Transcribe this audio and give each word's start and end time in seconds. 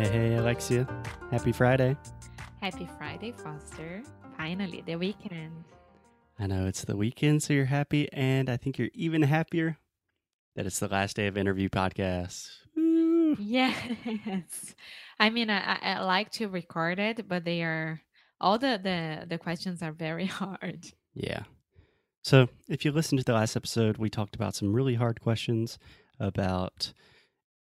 Hey, 0.00 0.08
hey, 0.30 0.34
Alexia. 0.36 0.86
Happy 1.30 1.52
Friday. 1.52 1.94
Happy 2.62 2.88
Friday, 2.96 3.32
Foster. 3.32 4.02
Finally, 4.34 4.82
the 4.86 4.96
weekend. 4.96 5.64
I 6.38 6.46
know 6.46 6.66
it's 6.66 6.84
the 6.84 6.96
weekend, 6.96 7.42
so 7.42 7.52
you're 7.52 7.66
happy, 7.66 8.10
and 8.10 8.48
I 8.48 8.56
think 8.56 8.78
you're 8.78 8.88
even 8.94 9.20
happier 9.20 9.76
that 10.56 10.64
it's 10.64 10.78
the 10.78 10.88
last 10.88 11.16
day 11.16 11.26
of 11.26 11.36
interview 11.36 11.68
podcasts. 11.68 12.48
Woo. 12.74 13.36
Yes. 13.38 14.74
I 15.18 15.28
mean, 15.28 15.50
I, 15.50 15.58
I- 15.74 15.92
I 15.96 16.00
like 16.00 16.30
to 16.32 16.46
record 16.48 16.98
it, 16.98 17.28
but 17.28 17.44
they 17.44 17.62
are 17.62 18.00
all 18.40 18.58
the, 18.58 18.80
the, 18.82 19.26
the 19.28 19.36
questions 19.36 19.82
are 19.82 19.92
very 19.92 20.26
hard. 20.40 20.86
Yeah. 21.12 21.42
So, 22.24 22.48
if 22.70 22.86
you 22.86 22.92
listened 22.92 23.18
to 23.18 23.24
the 23.24 23.34
last 23.34 23.54
episode, 23.54 23.98
we 23.98 24.08
talked 24.08 24.34
about 24.34 24.54
some 24.54 24.72
really 24.72 24.94
hard 24.94 25.20
questions 25.20 25.78
about 26.18 26.94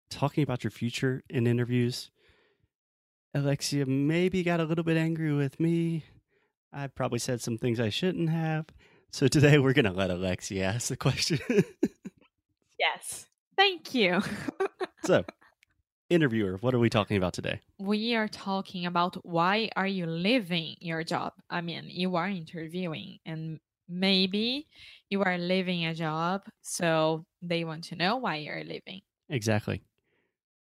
talking 0.09 0.41
about 0.43 0.63
your 0.63 0.71
future 0.71 1.21
in 1.29 1.45
interviews. 1.45 2.11
Alexia 3.33 3.85
maybe 3.85 4.43
got 4.43 4.59
a 4.59 4.63
little 4.65 4.83
bit 4.83 4.97
angry 4.97 5.33
with 5.33 5.59
me. 5.59 6.03
I 6.73 6.87
probably 6.87 7.19
said 7.19 7.41
some 7.41 7.57
things 7.57 7.79
I 7.79 7.89
shouldn't 7.89 8.29
have. 8.29 8.65
So, 9.11 9.27
today 9.27 9.57
we're 9.57 9.73
going 9.73 9.85
to 9.85 9.91
let 9.91 10.11
Alexia 10.11 10.65
ask 10.65 10.89
the 10.89 10.97
question. 10.97 11.39
Yes. 12.79 13.25
Thank 13.57 13.93
you. 13.93 14.21
so, 15.03 15.25
interviewer, 16.09 16.57
what 16.61 16.73
are 16.73 16.79
we 16.79 16.89
talking 16.89 17.17
about 17.17 17.33
today? 17.33 17.59
we 17.77 18.15
are 18.15 18.27
talking 18.29 18.85
about 18.85 19.17
why 19.25 19.69
are 19.75 19.85
you 19.87 20.05
leaving 20.05 20.75
your 20.79 21.03
job? 21.03 21.33
I 21.49 21.59
mean, 21.61 21.85
you 21.87 22.15
are 22.15 22.29
interviewing 22.29 23.19
and 23.25 23.59
maybe 23.89 24.67
you 25.09 25.21
are 25.23 25.37
leaving 25.37 25.85
a 25.85 25.93
job, 25.93 26.43
so 26.61 27.25
they 27.41 27.65
want 27.65 27.83
to 27.85 27.95
know 27.95 28.15
why 28.15 28.37
you're 28.37 28.63
leaving. 28.63 29.01
Exactly. 29.27 29.81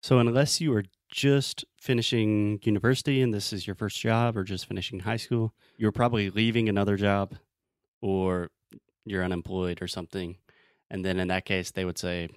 So, 0.04 0.20
unless 0.20 0.60
you 0.60 0.76
are 0.76 0.84
just 1.10 1.64
finishing 1.80 2.60
university 2.64 3.22
and 3.22 3.34
this 3.34 3.54
is 3.54 3.66
your 3.66 3.78
first 3.78 4.02
job 4.02 4.36
or 4.36 4.44
just 4.44 4.68
finishing 4.68 5.00
high 5.00 5.16
school, 5.16 5.54
you're 5.78 5.94
probably 5.94 6.30
leaving 6.30 6.68
another 6.68 6.98
job 6.98 7.36
or 8.02 8.52
you're 9.06 9.24
unemployed 9.24 9.82
or 9.82 9.88
something. 9.88 10.36
And 10.90 11.06
then 11.06 11.20
in 11.20 11.30
that 11.30 11.46
case, 11.46 11.72
they 11.72 11.86
would 11.86 11.98
say, 11.98 12.28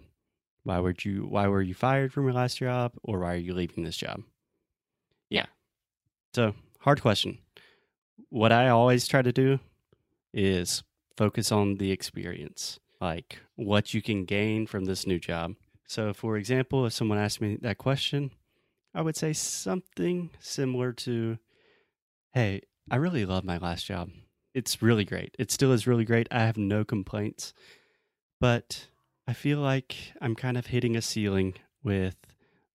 why 0.63 0.79
would 0.79 1.05
you 1.05 1.27
why 1.27 1.49
were 1.49 1.61
you 1.61 1.75
fired 1.75 2.13
from 2.13 2.23
your 2.27 2.35
last 2.35 2.59
job 2.59 2.93
or 3.03 3.19
why 3.19 3.35
are 3.35 3.37
you 3.37 3.53
leaving 3.53 3.83
this 3.83 3.97
job? 3.97 4.23
Yeah. 5.29 5.47
So, 6.37 6.55
hard 6.79 7.03
question. 7.03 7.39
What 8.29 8.53
I 8.53 8.69
always 8.69 9.09
try 9.09 9.23
to 9.23 9.33
do 9.33 9.59
is 10.33 10.85
focus 11.17 11.51
on 11.51 11.79
the 11.79 11.91
experience, 11.91 12.79
like 13.01 13.41
what 13.57 13.93
you 13.93 14.03
can 14.03 14.25
gain 14.25 14.69
from 14.69 14.85
this 14.85 15.05
new 15.05 15.19
job. 15.19 15.57
So, 15.87 16.13
for 16.13 16.37
example, 16.37 16.87
if 16.87 16.93
someone 16.93 17.19
asked 17.19 17.41
me 17.41 17.57
that 17.63 17.79
question, 17.79 18.33
I 18.95 19.03
would 19.03 19.17
say 19.17 19.33
something 19.33 20.31
similar 20.41 20.93
to, 20.93 21.39
Hey, 22.33 22.63
I 22.91 22.97
really 22.97 23.25
love 23.25 23.45
my 23.45 23.59
last 23.59 23.87
job. 23.87 24.11
It's 24.55 24.83
really 24.83 25.05
great. 25.05 25.35
It 25.39 25.51
still 25.51 25.73
is 25.73 25.87
really 25.87 26.05
great. 26.05 26.29
I 26.31 26.41
have 26.41 26.57
no 26.57 26.85
complaints. 26.85 27.53
But 28.41 28.89
I 29.27 29.33
feel 29.33 29.59
like 29.59 29.97
I'm 30.21 30.35
kind 30.35 30.57
of 30.57 30.67
hitting 30.67 30.97
a 30.97 31.03
ceiling 31.03 31.55
with 31.83 32.17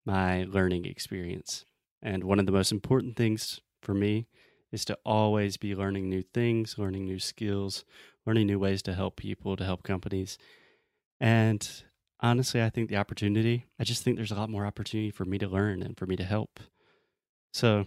my 0.05 0.45
learning 0.45 0.85
experience. 0.85 1.65
And 2.01 2.23
one 2.23 2.39
of 2.39 2.45
the 2.45 2.51
most 2.51 2.71
important 2.71 3.15
things 3.15 3.61
for 3.81 3.93
me 3.93 4.27
is 4.71 4.85
to 4.85 4.97
always 5.05 5.57
be 5.57 5.75
learning 5.75 6.09
new 6.09 6.23
things, 6.23 6.77
learning 6.77 7.05
new 7.05 7.19
skills, 7.19 7.83
learning 8.25 8.47
new 8.47 8.59
ways 8.59 8.81
to 8.83 8.93
help 8.93 9.17
people, 9.17 9.55
to 9.57 9.65
help 9.65 9.83
companies. 9.83 10.37
And 11.19 11.83
honestly, 12.21 12.61
I 12.61 12.69
think 12.69 12.89
the 12.89 12.97
opportunity, 12.97 13.65
I 13.79 13.83
just 13.83 14.03
think 14.03 14.17
there's 14.17 14.31
a 14.31 14.35
lot 14.35 14.49
more 14.49 14.65
opportunity 14.65 15.11
for 15.11 15.25
me 15.25 15.37
to 15.39 15.47
learn 15.47 15.81
and 15.81 15.97
for 15.97 16.05
me 16.05 16.15
to 16.15 16.23
help. 16.23 16.59
So 17.53 17.85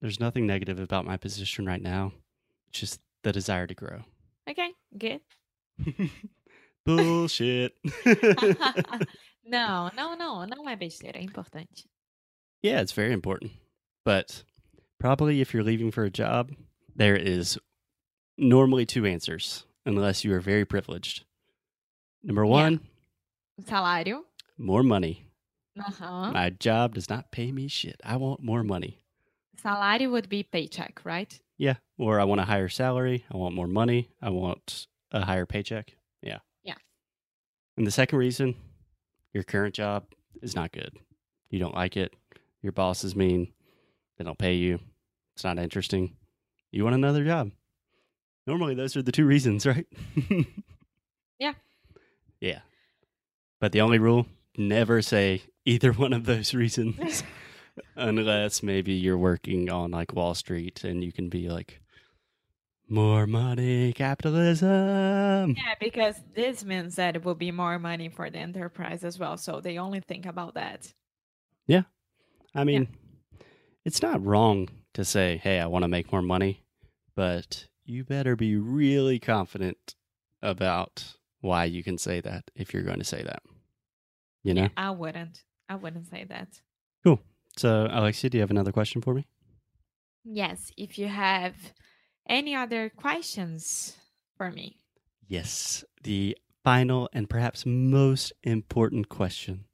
there's 0.00 0.20
nothing 0.20 0.46
negative 0.46 0.78
about 0.78 1.04
my 1.04 1.16
position 1.16 1.66
right 1.66 1.82
now, 1.82 2.12
just 2.72 3.00
the 3.22 3.32
desire 3.32 3.66
to 3.66 3.74
grow. 3.74 4.02
Okay, 4.48 4.70
good. 4.96 5.20
Bullshit. 6.86 7.72
não, 9.46 9.90
não, 9.96 10.16
não, 10.16 10.46
não 10.46 10.68
é 10.68 10.76
besteira, 10.76 11.18
é 11.18 11.22
importante. 11.22 11.86
yeah, 12.62 12.80
it's 12.80 12.92
very 12.92 13.12
important. 13.12 13.52
But 14.04 14.44
probably 14.98 15.40
if 15.40 15.52
you're 15.54 15.62
leaving 15.64 15.90
for 15.90 16.04
a 16.04 16.10
job, 16.10 16.52
there 16.94 17.16
is 17.16 17.58
normally 18.38 18.86
two 18.86 19.06
answers, 19.06 19.64
unless 19.86 20.24
you 20.24 20.32
are 20.34 20.40
very 20.40 20.64
privileged. 20.64 21.24
Number 22.22 22.44
one, 22.46 22.80
Salário. 23.62 24.20
more 24.58 24.82
money. 24.82 25.26
Aham. 25.78 26.32
My 26.32 26.50
job 26.50 26.94
does 26.94 27.08
not 27.08 27.30
pay 27.32 27.50
me 27.52 27.68
shit. 27.68 28.00
I 28.04 28.16
want 28.16 28.42
more 28.42 28.62
money. 28.62 28.98
Salary 29.60 30.06
would 30.06 30.28
be 30.28 30.42
paycheck, 30.42 31.00
right? 31.04 31.38
Yeah. 31.58 31.74
Or 31.98 32.20
I 32.20 32.24
want 32.24 32.40
a 32.40 32.44
higher 32.44 32.68
salary. 32.68 33.24
I 33.32 33.36
want 33.36 33.54
more 33.54 33.66
money. 33.66 34.10
I 34.22 34.30
want 34.30 34.86
a 35.12 35.24
higher 35.24 35.46
paycheck. 35.46 35.96
Yeah. 36.22 36.38
Yeah. 36.62 36.74
And 37.76 37.86
the 37.86 37.90
second 37.90 38.18
reason, 38.18 38.54
your 39.32 39.42
current 39.42 39.74
job 39.74 40.04
is 40.42 40.54
not 40.54 40.72
good. 40.72 40.96
You 41.50 41.58
don't 41.58 41.74
like 41.74 41.96
it. 41.96 42.12
Your 42.62 42.72
boss 42.72 43.02
is 43.04 43.16
mean. 43.16 43.52
They 44.18 44.24
don't 44.24 44.38
pay 44.38 44.54
you. 44.54 44.78
It's 45.34 45.44
not 45.44 45.58
interesting. 45.58 46.14
You 46.70 46.84
want 46.84 46.94
another 46.94 47.24
job. 47.24 47.50
Normally, 48.46 48.74
those 48.74 48.96
are 48.96 49.02
the 49.02 49.12
two 49.12 49.24
reasons, 49.26 49.66
right? 49.66 49.86
Yeah. 51.38 51.54
Yeah. 52.40 52.60
But 53.64 53.72
the 53.72 53.80
only 53.80 53.98
rule 53.98 54.26
never 54.58 55.00
say 55.00 55.40
either 55.64 55.90
one 55.90 56.12
of 56.12 56.26
those 56.26 56.52
reasons 56.52 57.22
unless 57.96 58.62
maybe 58.62 58.92
you're 58.92 59.16
working 59.16 59.70
on 59.70 59.90
like 59.90 60.12
Wall 60.12 60.34
Street 60.34 60.84
and 60.84 61.02
you 61.02 61.12
can 61.12 61.30
be 61.30 61.48
like, 61.48 61.80
more 62.90 63.26
money, 63.26 63.94
capitalism. 63.94 65.56
Yeah, 65.56 65.74
because 65.80 66.20
this 66.34 66.62
means 66.62 66.96
that 66.96 67.16
it 67.16 67.24
will 67.24 67.34
be 67.34 67.52
more 67.52 67.78
money 67.78 68.10
for 68.10 68.28
the 68.28 68.36
enterprise 68.36 69.02
as 69.02 69.18
well. 69.18 69.38
So 69.38 69.62
they 69.62 69.78
only 69.78 70.00
think 70.00 70.26
about 70.26 70.52
that. 70.52 70.92
Yeah. 71.66 71.84
I 72.54 72.64
mean, 72.64 72.86
it's 73.82 74.02
not 74.02 74.22
wrong 74.22 74.68
to 74.92 75.06
say, 75.06 75.40
hey, 75.42 75.58
I 75.58 75.68
want 75.68 75.84
to 75.84 75.88
make 75.88 76.12
more 76.12 76.20
money, 76.20 76.66
but 77.14 77.66
you 77.86 78.04
better 78.04 78.36
be 78.36 78.56
really 78.56 79.18
confident 79.18 79.94
about 80.42 81.14
why 81.40 81.64
you 81.64 81.82
can 81.82 81.96
say 81.96 82.20
that 82.20 82.50
if 82.54 82.74
you're 82.74 82.82
going 82.82 82.98
to 82.98 83.04
say 83.04 83.22
that. 83.22 83.42
You 84.44 84.54
know? 84.54 84.62
Yeah, 84.62 84.68
I 84.76 84.90
wouldn't. 84.90 85.42
I 85.68 85.74
wouldn't 85.74 86.08
say 86.08 86.24
that. 86.28 86.60
Cool. 87.02 87.20
So, 87.56 87.88
Alexia, 87.90 88.30
do 88.30 88.38
you 88.38 88.42
have 88.42 88.50
another 88.50 88.72
question 88.72 89.02
for 89.02 89.14
me? 89.14 89.26
Yes, 90.24 90.70
if 90.76 90.98
you 90.98 91.08
have 91.08 91.54
any 92.28 92.54
other 92.54 92.90
questions 92.90 93.96
for 94.36 94.50
me. 94.50 94.78
Yes. 95.26 95.84
The 96.02 96.36
final 96.62 97.08
and 97.12 97.28
perhaps 97.28 97.66
most 97.66 98.32
important 98.42 99.08
question. 99.08 99.64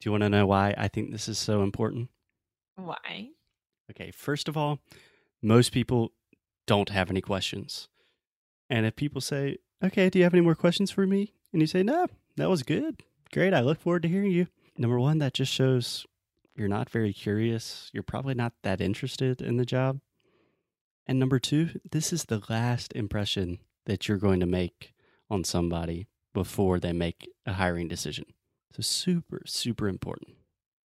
Do 0.00 0.08
you 0.08 0.12
want 0.12 0.22
to 0.22 0.28
know 0.28 0.46
why 0.46 0.74
I 0.76 0.88
think 0.88 1.10
this 1.10 1.28
is 1.28 1.38
so 1.38 1.62
important? 1.62 2.08
Why? 2.76 3.30
Okay, 3.90 4.10
first 4.10 4.48
of 4.48 4.56
all, 4.56 4.78
most 5.42 5.72
people 5.72 6.12
don't 6.66 6.90
have 6.90 7.10
any 7.10 7.20
questions. 7.20 7.88
And 8.68 8.86
if 8.86 8.96
people 8.96 9.20
say, 9.20 9.58
okay, 9.82 10.08
do 10.08 10.18
you 10.18 10.24
have 10.24 10.34
any 10.34 10.40
more 10.40 10.54
questions 10.54 10.90
for 10.90 11.06
me? 11.06 11.34
And 11.52 11.60
you 11.60 11.66
say, 11.66 11.82
no, 11.82 12.06
that 12.36 12.48
was 12.48 12.62
good. 12.62 13.02
Great. 13.32 13.54
I 13.54 13.60
look 13.60 13.80
forward 13.80 14.02
to 14.02 14.08
hearing 14.08 14.32
you. 14.32 14.48
Number 14.76 14.98
one, 14.98 15.18
that 15.18 15.34
just 15.34 15.52
shows 15.52 16.04
you're 16.56 16.68
not 16.68 16.90
very 16.90 17.12
curious. 17.12 17.88
You're 17.92 18.02
probably 18.02 18.34
not 18.34 18.54
that 18.62 18.80
interested 18.80 19.40
in 19.40 19.56
the 19.56 19.64
job. 19.64 20.00
And 21.06 21.18
number 21.18 21.38
two, 21.38 21.80
this 21.90 22.12
is 22.12 22.24
the 22.24 22.42
last 22.48 22.92
impression 22.94 23.58
that 23.86 24.08
you're 24.08 24.18
going 24.18 24.40
to 24.40 24.46
make 24.46 24.94
on 25.30 25.44
somebody 25.44 26.08
before 26.34 26.80
they 26.80 26.92
make 26.92 27.28
a 27.46 27.54
hiring 27.54 27.88
decision. 27.88 28.24
So, 28.72 28.82
super, 28.82 29.42
super 29.46 29.88
important. 29.88 30.36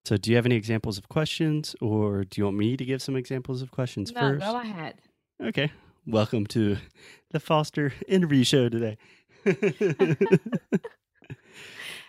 So, 0.05 0.17
do 0.17 0.29
you 0.29 0.35
have 0.35 0.45
any 0.45 0.55
examples 0.55 0.97
of 0.97 1.09
questions, 1.09 1.75
or 1.81 2.23
do 2.23 2.41
you 2.41 2.45
want 2.45 2.57
me 2.57 2.77
to 2.77 2.85
give 2.85 3.01
some 3.01 3.15
examples 3.15 3.61
of 3.61 3.71
questions 3.71 4.11
no, 4.11 4.21
first? 4.21 4.45
go 4.45 4.59
ahead. 4.59 4.95
Okay. 5.43 5.71
Welcome 6.07 6.45
to 6.47 6.77
the 7.31 7.39
Foster 7.39 7.93
interview 8.07 8.43
show 8.43 8.69
today. 8.69 8.97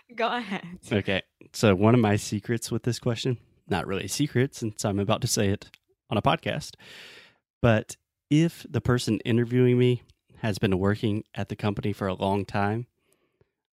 Go 0.15 0.27
ahead. 0.27 0.65
Okay. 0.91 1.21
So, 1.53 1.75
one 1.75 1.93
of 1.93 1.99
my 1.99 2.15
secrets 2.15 2.71
with 2.71 2.83
this 2.83 2.99
question, 2.99 3.37
not 3.67 3.87
really 3.87 4.05
a 4.05 4.09
secret 4.09 4.55
since 4.55 4.85
I'm 4.85 4.99
about 4.99 5.21
to 5.21 5.27
say 5.27 5.49
it 5.49 5.69
on 6.09 6.17
a 6.17 6.21
podcast, 6.21 6.75
but 7.61 7.97
if 8.29 8.65
the 8.69 8.81
person 8.81 9.19
interviewing 9.25 9.77
me 9.77 10.03
has 10.37 10.59
been 10.59 10.77
working 10.79 11.23
at 11.33 11.49
the 11.49 11.55
company 11.55 11.93
for 11.93 12.07
a 12.07 12.13
long 12.13 12.45
time, 12.45 12.87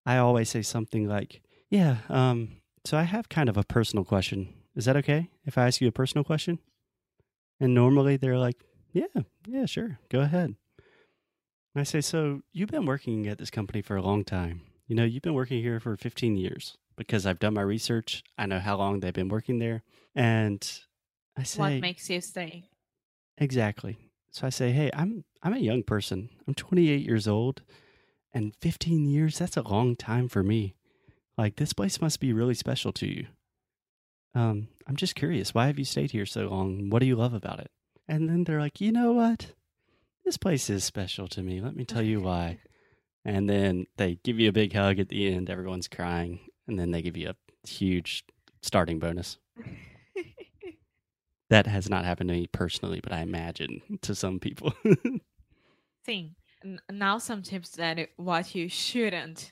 I 0.06 0.18
always 0.18 0.50
say 0.50 0.62
something 0.62 1.08
like, 1.08 1.42
Yeah, 1.70 1.98
um, 2.10 2.62
so 2.86 2.98
I 2.98 3.04
have 3.04 3.30
kind 3.30 3.50
of 3.50 3.58
a 3.58 3.64
personal 3.64 4.06
question. 4.06 4.54
Is 4.76 4.86
that 4.86 4.96
okay 4.98 5.30
if 5.46 5.58
I 5.58 5.68
ask 5.68 5.82
you 5.82 5.88
a 5.88 5.92
personal 5.92 6.24
question? 6.24 6.60
And 7.60 7.74
normally 7.74 8.18
they're 8.18 8.38
like, 8.38 8.64
Yeah, 8.94 9.06
yeah, 9.48 9.66
sure, 9.66 10.00
go 10.10 10.22
ahead. 10.22 10.56
And 11.74 11.82
I 11.82 11.84
say, 11.84 12.02
So 12.02 12.42
you've 12.54 12.70
been 12.70 12.86
working 12.86 13.28
at 13.28 13.38
this 13.38 13.50
company 13.50 13.82
for 13.82 13.96
a 13.96 14.02
long 14.02 14.24
time. 14.24 14.62
You 14.92 14.96
know, 14.96 15.06
you've 15.06 15.22
been 15.22 15.36
working 15.36 15.62
here 15.64 15.80
for 15.80 15.96
15 15.96 16.36
years 16.36 16.78
because 16.98 17.26
I've 17.26 17.40
done 17.40 17.54
my 17.54 17.62
research. 17.62 18.24
I 18.38 18.46
know 18.46 18.60
how 18.60 18.76
long 18.76 19.00
they've 19.00 19.14
been 19.14 19.30
working 19.30 19.58
there. 19.58 19.84
And 20.16 20.70
I 21.38 21.44
say, 21.44 21.60
What 21.62 21.80
makes 21.80 22.10
you 22.10 22.20
stay? 22.20 22.66
Exactly. 23.38 23.98
So 24.32 24.46
I 24.46 24.50
say, 24.50 24.74
"Hey, 24.74 24.92
I'm 24.94 25.24
I'm 25.42 25.54
a 25.54 25.60
young 25.60 25.84
person. 25.84 26.28
I'm 26.46 26.56
28 26.56 27.06
years 27.06 27.26
old, 27.26 27.62
and 28.34 28.54
15 28.60 29.06
years, 29.06 29.40
that's 29.40 29.56
a 29.56 29.62
long 29.62 29.96
time 29.96 30.28
for 30.28 30.44
me. 30.44 30.76
Like 31.38 31.56
this 31.56 31.72
place 31.72 32.02
must 32.02 32.20
be 32.20 32.34
really 32.34 32.54
special 32.54 32.92
to 32.92 33.08
you. 33.08 33.28
Um, 34.36 34.68
I'm 34.88 34.98
just 34.98 35.16
curious, 35.16 35.54
why 35.54 35.68
have 35.68 35.80
you 35.80 35.86
stayed 35.86 36.12
here 36.12 36.26
so 36.26 36.50
long? 36.50 36.90
What 36.90 37.00
do 37.00 37.06
you 37.06 37.16
love 37.16 37.34
about 37.34 37.62
it?" 37.62 37.72
And 38.10 38.28
then 38.28 38.44
they're 38.44 38.60
like, 38.60 38.82
"You 38.82 38.92
know 38.92 39.14
what? 39.14 39.54
This 40.26 40.36
place 40.36 40.70
is 40.70 40.84
special 40.84 41.30
to 41.30 41.42
me. 41.42 41.62
Let 41.62 41.78
me 41.78 41.86
tell 41.86 42.02
you 42.02 42.20
why." 42.20 42.60
And 43.26 43.50
then 43.50 43.86
they 43.98 44.16
give 44.24 44.40
you 44.40 44.50
a 44.50 44.54
big 44.54 44.74
hug 44.74 45.00
at 45.00 45.10
the 45.10 45.34
end. 45.34 45.50
Everyone's 45.50 45.88
crying, 45.88 46.40
and 46.68 46.80
then 46.80 46.92
they 46.92 47.02
give 47.02 47.16
you 47.18 47.30
a 47.30 47.68
huge 47.68 48.24
starting 48.62 49.00
bonus. 49.00 49.38
That 51.50 51.68
has 51.68 51.90
not 51.90 52.06
happened 52.06 52.30
to 52.30 52.34
me 52.34 52.48
personally, 52.48 53.02
but 53.04 53.12
I 53.12 53.20
imagine 53.24 53.82
to 54.04 54.16
some 54.16 54.40
people. 54.40 54.74
N- 56.08 56.80
Now 56.90 57.18
some 57.18 57.42
tips 57.42 57.72
that 57.72 58.00
what 58.18 58.56
you 58.56 58.70
shouldn't 58.70 59.52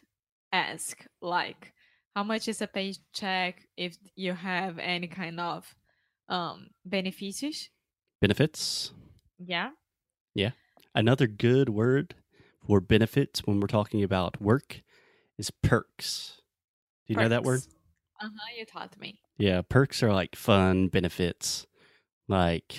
ask, 0.53 1.05
like 1.21 1.73
how 2.15 2.23
much 2.23 2.47
is 2.47 2.61
a 2.61 2.67
paycheck 2.67 3.67
if 3.77 3.97
you 4.15 4.33
have 4.33 4.79
any 4.79 5.07
kind 5.07 5.39
of 5.39 5.75
um 6.29 6.69
benefícios. 6.87 7.67
benefits. 8.21 8.91
Yeah. 9.37 9.71
Yeah. 10.35 10.51
Another 10.95 11.27
good 11.27 11.69
word 11.69 12.15
for 12.69 12.79
benefits 12.79 13.39
when 13.47 13.59
we're 13.59 13.65
talking 13.67 14.03
about 14.03 14.39
work 14.39 14.83
is 15.39 15.49
perks. 15.49 16.39
Do 17.07 17.15
you 17.15 17.19
know 17.19 17.29
that 17.29 17.41
word? 17.43 17.61
Uh 18.21 18.25
huh. 18.25 18.29
You 18.55 18.63
taught 18.63 18.95
me. 18.99 19.19
Yeah, 19.39 19.63
perks 19.67 20.03
are 20.03 20.13
like 20.13 20.35
fun 20.35 20.87
benefits. 20.87 21.65
Like, 22.27 22.75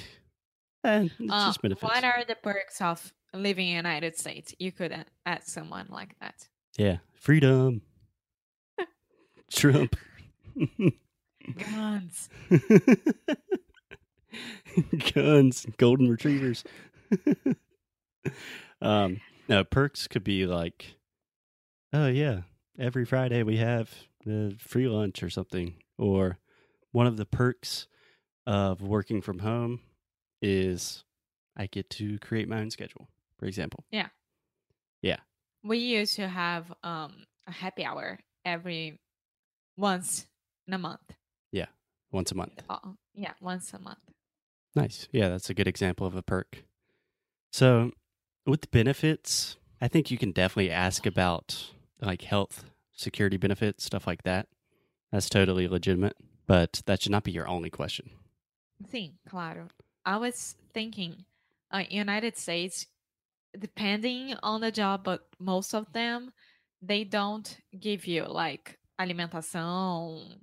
eh, 0.84 1.08
it's 1.18 1.32
Uh, 1.32 1.46
just 1.48 1.60
benefits. 1.60 1.82
what 1.82 2.04
are 2.04 2.22
the 2.24 2.36
perks 2.36 2.80
of 2.80 3.12
living 3.34 3.66
in 3.66 3.72
the 3.82 3.88
United 3.88 4.16
States? 4.16 4.54
You 4.60 4.70
could 4.70 4.94
ask 5.26 5.48
someone 5.48 5.88
like 5.90 6.14
that. 6.20 6.46
yeah, 6.78 6.98
freedom. 7.14 7.82
Trump. 9.50 9.96
Guns. 11.58 12.28
Guns, 15.14 15.66
golden 15.78 16.08
retrievers. 16.08 16.62
um, 18.80 19.20
no, 19.50 19.64
perks 19.64 20.06
could 20.06 20.22
be 20.22 20.46
like, 20.46 20.94
oh 21.92 22.06
yeah, 22.06 22.42
every 22.78 23.04
Friday 23.04 23.42
we 23.42 23.56
have 23.56 23.90
the 24.24 24.54
free 24.58 24.86
lunch 24.88 25.24
or 25.24 25.28
something. 25.28 25.74
Or 25.98 26.38
one 26.92 27.08
of 27.08 27.16
the 27.16 27.26
perks 27.26 27.88
of 28.46 28.80
working 28.80 29.20
from 29.20 29.40
home 29.40 29.80
is 30.40 31.04
I 31.56 31.66
get 31.66 31.90
to 31.90 32.18
create 32.20 32.48
my 32.48 32.60
own 32.60 32.70
schedule, 32.70 33.08
for 33.38 33.46
example. 33.46 33.84
Yeah. 33.90 34.06
Yeah. 35.02 35.18
We 35.64 35.78
used 35.78 36.14
to 36.16 36.28
have 36.28 36.72
um 36.84 37.26
a 37.46 37.52
happy 37.52 37.84
hour 37.84 38.20
every 38.44 39.00
once 39.76 40.26
in 40.68 40.74
a 40.74 40.78
month. 40.78 41.00
Yeah, 41.50 41.66
once 42.12 42.30
a 42.30 42.36
month. 42.36 42.62
Uh, 42.68 42.78
yeah, 43.14 43.32
once 43.40 43.74
a 43.74 43.80
month. 43.80 43.98
Nice. 44.76 45.08
Yeah, 45.10 45.28
that's 45.28 45.50
a 45.50 45.54
good 45.54 45.66
example 45.66 46.06
of 46.06 46.14
a 46.14 46.22
perk. 46.22 46.64
So, 47.52 47.90
with 48.50 48.70
benefits, 48.70 49.56
I 49.80 49.88
think 49.88 50.10
you 50.10 50.18
can 50.18 50.32
definitely 50.32 50.70
ask 50.70 51.06
about 51.06 51.70
like 52.00 52.22
health, 52.22 52.64
security 52.92 53.36
benefits, 53.36 53.84
stuff 53.84 54.06
like 54.06 54.24
that. 54.24 54.48
That's 55.12 55.28
totally 55.28 55.68
legitimate, 55.68 56.16
but 56.46 56.82
that 56.86 57.02
should 57.02 57.12
not 57.12 57.24
be 57.24 57.32
your 57.32 57.48
only 57.48 57.70
question. 57.70 58.10
Sim, 58.90 59.12
claro. 59.28 59.68
I 60.04 60.16
was 60.16 60.56
thinking, 60.74 61.24
uh, 61.70 61.84
United 61.88 62.36
States, 62.36 62.86
depending 63.58 64.34
on 64.42 64.60
the 64.60 64.70
job, 64.70 65.04
but 65.04 65.26
most 65.38 65.74
of 65.74 65.92
them, 65.92 66.32
they 66.82 67.04
don't 67.04 67.58
give 67.78 68.06
you 68.06 68.24
like 68.24 68.78
alimentação, 68.98 70.38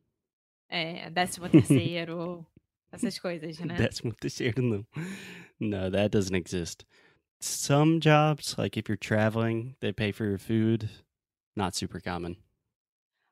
é, 0.72 1.10
décimo 1.10 1.50
terceiro, 1.50 2.46
essas 2.92 3.18
coisas, 3.20 3.60
né? 3.60 3.76
That's 3.78 4.04
what 4.04 4.18
the 4.22 4.30
share 4.30 4.54
no. 4.58 4.86
No, 5.60 5.90
that 5.90 6.12
doesn't 6.12 6.36
exist. 6.36 6.86
Some 7.40 8.00
jobs, 8.00 8.58
like 8.58 8.78
if 8.78 8.90
you're 8.90 8.98
traveling, 8.98 9.76
they 9.80 9.92
pay 9.92 10.12
for 10.12 10.26
your 10.26 10.38
food. 10.38 10.90
Not 11.56 11.76
super 11.76 12.00
common. 12.00 12.38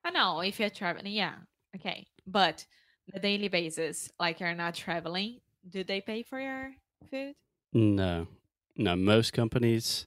I 0.04 0.12
know 0.12 0.42
if 0.42 0.60
you're 0.60 0.70
traveling, 0.70 1.14
yeah, 1.14 1.36
okay. 1.76 2.06
But 2.28 2.66
the 3.12 3.20
daily 3.20 3.48
basis, 3.48 4.12
like 4.20 4.40
you're 4.40 4.54
not 4.54 4.76
traveling, 4.76 5.42
do 5.68 5.84
they 5.84 6.02
pay 6.02 6.24
for 6.24 6.40
your 6.40 6.74
food? 7.10 7.36
No, 7.74 8.28
no. 8.76 8.96
Most 8.96 9.34
companies, 9.34 10.06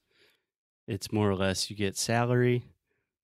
it's 0.86 1.12
more 1.12 1.30
or 1.30 1.34
less 1.34 1.68
you 1.68 1.76
get 1.76 1.96
salary, 1.96 2.62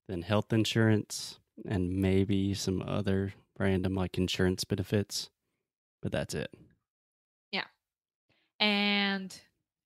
then 0.08 0.22
health 0.22 0.52
insurance, 0.52 1.38
and 1.66 1.96
maybe 1.96 2.54
some 2.54 2.82
other 2.82 3.32
random 3.58 3.94
like 3.94 4.18
insurance 4.18 4.64
benefits, 4.64 5.30
but 6.02 6.10
that's 6.12 6.34
it. 6.34 6.52
Yeah, 7.52 7.64
and 8.58 9.40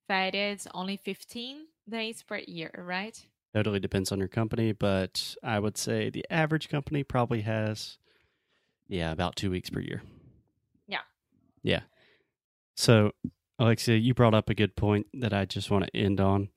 that 0.09 0.35
is 0.35 0.67
only 0.73 0.97
15 0.97 1.67
days 1.87 2.21
per 2.23 2.39
year, 2.39 2.71
right? 2.77 3.17
Totally 3.53 3.79
depends 3.79 4.11
on 4.11 4.19
your 4.19 4.27
company, 4.27 4.73
but 4.73 5.35
I 5.41 5.59
would 5.59 5.77
say 5.77 6.09
the 6.09 6.25
average 6.29 6.67
company 6.67 7.03
probably 7.03 7.41
has, 7.41 7.97
yeah, 8.87 9.11
about 9.11 9.35
two 9.35 9.49
weeks 9.49 9.69
per 9.69 9.79
year. 9.79 10.03
Yeah. 10.87 11.01
Yeah. 11.63 11.81
So, 12.75 13.11
Alexia, 13.57 13.95
you 13.95 14.13
brought 14.13 14.33
up 14.33 14.49
a 14.49 14.55
good 14.55 14.75
point 14.75 15.07
that 15.13 15.33
I 15.33 15.45
just 15.45 15.71
want 15.71 15.85
to 15.85 15.95
end 15.97 16.19
on 16.19 16.49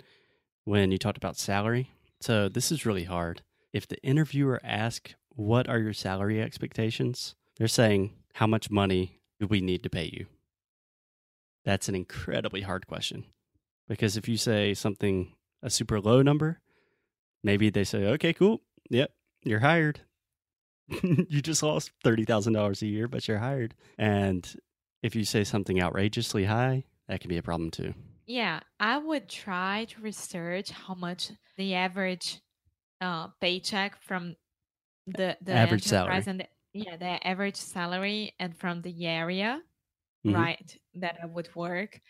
when 0.65 0.91
you 0.91 0.99
talked 0.99 1.17
about 1.17 1.37
salary. 1.37 1.91
So, 2.21 2.49
this 2.49 2.73
is 2.73 2.87
really 2.87 3.05
hard. 3.05 3.43
If 3.73 3.89
the 3.89 4.03
interviewer 4.03 4.61
asks, 4.63 5.15
What 5.31 5.69
are 5.69 5.79
your 5.79 5.95
salary 5.95 6.41
expectations? 6.43 7.35
They're 7.57 7.69
saying, 7.69 8.13
How 8.35 8.47
much 8.47 8.71
money 8.71 9.21
do 9.41 9.47
we 9.47 9.61
need 9.61 9.83
to 9.83 9.91
pay 9.91 10.11
you? 10.13 10.27
That's 11.65 11.89
an 11.89 11.95
incredibly 11.95 12.63
hard 12.63 12.87
question. 12.87 13.25
Because 13.93 14.17
if 14.17 14.27
you 14.27 14.37
say 14.39 14.73
something, 14.75 15.35
a 15.63 15.69
super 15.71 16.01
low 16.01 16.23
number, 16.23 16.61
maybe 17.45 17.69
they 17.71 17.85
say, 17.85 18.07
okay, 18.07 18.33
cool. 18.33 18.63
Yep, 18.91 19.11
you're 19.45 19.61
hired. 19.61 20.01
you 21.03 21.41
just 21.43 21.63
lost 21.63 21.93
$30,000 22.05 22.83
a 22.83 22.87
year, 22.87 23.09
but 23.09 23.29
you're 23.29 23.39
hired. 23.39 23.75
And 23.99 24.51
if 25.03 25.15
you 25.15 25.25
say 25.25 25.45
something 25.45 25.81
outrageously 25.81 26.45
high, 26.47 26.85
that 27.09 27.21
can 27.21 27.29
be 27.29 27.37
a 27.39 27.43
problem 27.43 27.71
too. 27.71 27.95
Yeah, 28.27 28.61
I 28.81 28.99
would 28.99 29.29
try 29.29 29.85
to 29.91 30.01
research 30.01 30.71
how 30.71 30.95
much 30.95 31.31
the 31.57 31.75
average 31.75 32.41
uh, 33.01 33.29
paycheck 33.41 34.01
from 34.01 34.37
the 35.07 35.37
the 35.43 35.53
Average 35.53 35.83
salary. 35.85 36.23
and 36.27 36.41
the, 36.41 36.47
yeah 36.73 36.97
the 36.97 37.27
average 37.27 37.57
salary 37.57 38.33
and 38.39 38.57
from 38.57 38.81
the 38.83 39.07
area, 39.07 39.61
Mhm. 40.25 40.35
right? 40.35 40.77
That 40.95 41.19
I 41.23 41.27
would 41.27 41.55
work, 41.57 42.01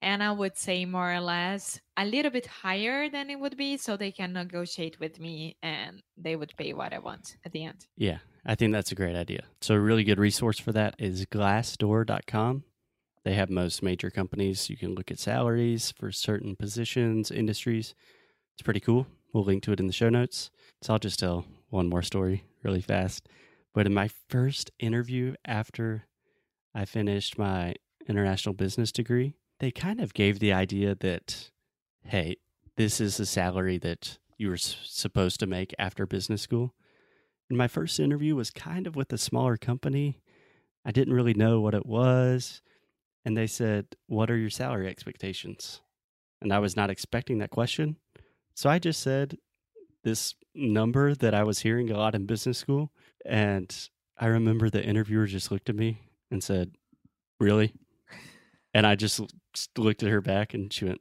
and 0.00 0.22
I 0.22 0.32
would 0.32 0.56
say 0.56 0.84
more 0.84 1.12
or 1.12 1.20
less 1.20 1.80
a 1.96 2.04
little 2.04 2.30
bit 2.30 2.46
higher 2.46 3.08
than 3.08 3.30
it 3.30 3.40
would 3.40 3.56
be, 3.56 3.76
so 3.76 3.96
they 3.96 4.12
can 4.12 4.32
negotiate 4.32 5.00
with 5.00 5.18
me 5.18 5.56
and 5.62 6.02
they 6.16 6.36
would 6.36 6.52
pay 6.56 6.72
what 6.72 6.92
I 6.92 6.98
want 6.98 7.36
at 7.44 7.52
the 7.52 7.64
end. 7.64 7.86
Yeah, 7.96 8.18
I 8.46 8.54
think 8.54 8.72
that's 8.72 8.92
a 8.92 8.96
great 8.96 9.16
idea. 9.16 9.42
So, 9.60 9.74
a 9.74 9.80
really 9.80 10.04
good 10.04 10.18
resource 10.18 10.58
for 10.58 10.72
that 10.72 10.94
is 10.98 11.26
glassdoor.com. 11.26 12.64
They 13.24 13.34
have 13.34 13.50
most 13.50 13.82
major 13.82 14.10
companies. 14.10 14.70
You 14.70 14.76
can 14.76 14.94
look 14.94 15.10
at 15.10 15.18
salaries 15.18 15.92
for 15.92 16.12
certain 16.12 16.56
positions, 16.56 17.30
industries. 17.30 17.94
It's 18.54 18.62
pretty 18.62 18.80
cool. 18.80 19.06
We'll 19.32 19.44
link 19.44 19.62
to 19.64 19.72
it 19.72 19.80
in 19.80 19.86
the 19.86 19.92
show 19.92 20.08
notes. 20.08 20.50
So, 20.82 20.92
I'll 20.92 20.98
just 20.98 21.18
tell 21.18 21.44
one 21.70 21.88
more 21.88 22.02
story 22.02 22.44
really 22.62 22.80
fast. 22.80 23.28
But 23.74 23.86
in 23.86 23.94
my 23.94 24.08
first 24.28 24.70
interview 24.78 25.34
after 25.44 26.06
I 26.74 26.84
finished 26.84 27.38
my 27.38 27.74
international 28.08 28.54
business 28.54 28.92
degree, 28.92 29.34
they 29.60 29.70
kind 29.70 30.00
of 30.00 30.14
gave 30.14 30.38
the 30.38 30.52
idea 30.52 30.94
that, 30.94 31.50
hey, 32.04 32.36
this 32.76 33.00
is 33.00 33.16
the 33.16 33.26
salary 33.26 33.78
that 33.78 34.18
you 34.36 34.48
were 34.48 34.54
s- 34.54 34.76
supposed 34.84 35.40
to 35.40 35.46
make 35.46 35.74
after 35.78 36.06
business 36.06 36.42
school. 36.42 36.74
And 37.48 37.58
my 37.58 37.68
first 37.68 37.98
interview 37.98 38.36
was 38.36 38.50
kind 38.50 38.86
of 38.86 38.94
with 38.94 39.12
a 39.12 39.18
smaller 39.18 39.56
company. 39.56 40.20
I 40.84 40.92
didn't 40.92 41.14
really 41.14 41.34
know 41.34 41.60
what 41.60 41.74
it 41.74 41.86
was. 41.86 42.62
And 43.24 43.36
they 43.36 43.46
said, 43.46 43.96
What 44.06 44.30
are 44.30 44.36
your 44.36 44.50
salary 44.50 44.88
expectations? 44.88 45.80
And 46.40 46.52
I 46.52 46.60
was 46.60 46.76
not 46.76 46.90
expecting 46.90 47.38
that 47.38 47.50
question. 47.50 47.96
So 48.54 48.70
I 48.70 48.78
just 48.78 49.00
said 49.00 49.38
this 50.04 50.34
number 50.54 51.14
that 51.14 51.34
I 51.34 51.42
was 51.42 51.60
hearing 51.60 51.90
a 51.90 51.98
lot 51.98 52.14
in 52.14 52.26
business 52.26 52.58
school. 52.58 52.92
And 53.26 53.74
I 54.16 54.26
remember 54.26 54.70
the 54.70 54.84
interviewer 54.84 55.26
just 55.26 55.50
looked 55.50 55.68
at 55.68 55.76
me 55.76 56.02
and 56.30 56.42
said, 56.44 56.72
Really? 57.40 57.74
And 58.74 58.86
I 58.86 58.94
just 58.94 59.20
looked 59.76 60.02
at 60.02 60.10
her 60.10 60.20
back 60.20 60.54
and 60.54 60.72
she 60.72 60.84
went, 60.84 61.00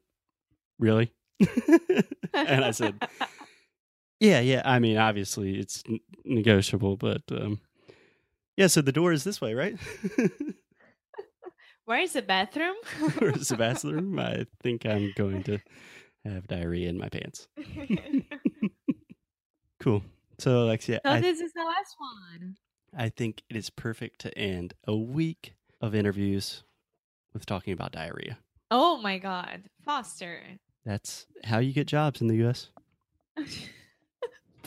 Really? 0.79 1.13
and 2.33 2.65
I 2.65 2.71
said, 2.71 2.95
Yeah, 4.19 4.39
yeah. 4.39 4.61
I 4.65 4.79
mean, 4.79 4.97
obviously 4.97 5.59
it's 5.59 5.83
negotiable, 6.25 6.97
but 6.97 7.21
um, 7.31 7.59
yeah. 8.55 8.67
So 8.67 8.81
the 8.81 8.91
door 8.91 9.11
is 9.11 9.23
this 9.23 9.39
way, 9.39 9.53
right? 9.53 9.77
Where 11.85 12.01
is 12.01 12.13
the 12.13 12.21
bathroom? 12.21 12.75
Where's 13.19 13.47
the 13.47 13.55
bathroom? 13.55 14.19
I 14.19 14.45
think 14.61 14.85
I'm 14.85 15.13
going 15.15 15.43
to 15.43 15.59
have 16.25 16.45
diarrhea 16.47 16.89
in 16.89 16.97
my 16.97 17.07
pants. 17.07 17.47
cool. 19.79 20.03
So, 20.37 20.63
Alexia, 20.63 20.99
so 21.05 21.11
I, 21.11 21.21
this 21.21 21.39
is 21.39 21.53
the 21.53 21.63
last 21.63 21.95
one. 21.97 22.57
I 22.93 23.07
think 23.07 23.41
it 23.49 23.55
is 23.55 23.69
perfect 23.69 24.19
to 24.21 24.37
end 24.37 24.73
a 24.85 24.95
week 24.97 25.53
of 25.79 25.95
interviews 25.95 26.63
with 27.33 27.45
talking 27.45 27.73
about 27.73 27.91
diarrhea. 27.91 28.37
Oh 28.71 28.97
my 28.97 29.17
God, 29.17 29.63
Foster. 29.85 30.41
That's 30.85 31.25
how 31.43 31.59
you 31.59 31.73
get 31.73 31.87
jobs 31.87 32.21
in 32.21 32.27
the 32.27 32.37
U.S. 32.37 32.69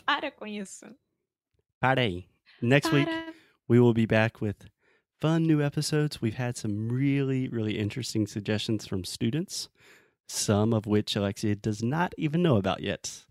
Para 0.07 0.31
com 0.31 0.49
isso. 0.49 0.87
Party. 1.81 2.29
Next 2.61 2.93
week, 2.93 3.09
we 3.69 3.81
will 3.81 3.95
be 3.95 4.05
back 4.07 4.41
with 4.41 4.69
fun 5.21 5.45
new 5.45 5.63
episodes. 5.63 6.21
We've 6.21 6.35
had 6.35 6.57
some 6.57 6.91
really, 6.91 7.49
really 7.49 7.79
interesting 7.79 8.27
suggestions 8.27 8.87
from 8.87 9.05
students, 9.05 9.69
some 10.29 10.75
of 10.75 10.87
which 10.87 11.17
Alexia 11.17 11.57
does 11.57 11.83
not 11.83 12.15
even 12.19 12.43
know 12.43 12.57
about 12.57 12.83
yet. 12.83 13.25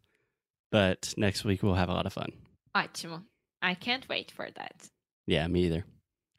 But 0.71 1.13
next 1.17 1.43
week, 1.45 1.62
we'll 1.62 1.75
have 1.75 1.89
a 1.89 1.93
lot 1.93 2.05
of 2.05 2.13
fun. 2.13 2.31
Ótimo. 2.75 3.24
I 3.62 3.74
can't 3.74 4.07
wait 4.07 4.31
for 4.31 4.50
that. 4.55 4.88
Yeah, 5.27 5.48
me 5.48 5.65
either. 5.65 5.86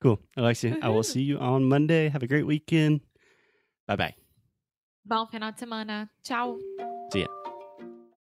Cool. 0.01 0.19
Alexia, 0.37 0.77
I 0.81 0.89
will 0.89 1.03
see 1.03 1.23
you 1.23 1.39
on 1.39 1.65
Monday. 1.65 2.09
Have 2.09 2.23
a 2.23 2.27
great 2.27 2.47
weekend. 2.47 3.01
Bye 3.87 3.97
bye. 3.97 4.15
Bom 5.05 5.27
final 5.27 5.53
de 5.53 5.59
semana. 5.59 6.09
Tchau. 6.23 6.59
See 7.13 7.21
ya. 7.21 7.40